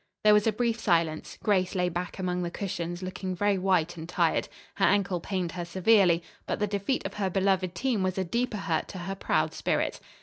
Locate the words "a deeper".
8.17-8.57